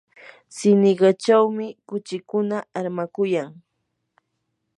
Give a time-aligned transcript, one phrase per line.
[0.55, 3.51] siniqachawmi kuchikuna armakuyan.